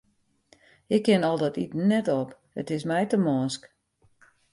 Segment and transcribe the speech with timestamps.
[0.95, 2.29] Ik kin al dat iten net op,
[2.61, 3.61] it is my te mânsk.